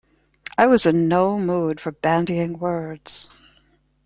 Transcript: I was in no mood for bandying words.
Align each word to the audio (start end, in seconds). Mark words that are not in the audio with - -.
I 0.57 0.65
was 0.65 0.87
in 0.87 1.07
no 1.07 1.37
mood 1.37 1.79
for 1.79 1.91
bandying 1.91 2.57
words. 2.57 3.31